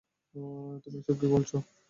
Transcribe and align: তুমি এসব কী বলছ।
তুমি 0.83 0.97
এসব 0.99 1.15
কী 1.19 1.27
বলছ। 1.33 1.51